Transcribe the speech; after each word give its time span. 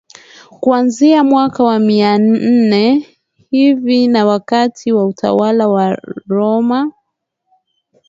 Kuanzia 0.61 1.23
mwaka 1.23 1.63
wa 1.63 1.79
mia 1.79 2.17
nne 2.17 3.07
hivi 3.49 4.07
na 4.07 4.25
wakati 4.25 4.91
wa 4.91 5.05
utawala 5.05 5.67
wa 5.67 5.95
Roma 6.27 6.91